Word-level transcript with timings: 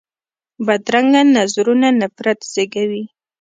بدرنګه 0.65 1.21
نظرونه 1.37 1.87
نفرت 1.99 2.39
زېږوي 2.51 3.03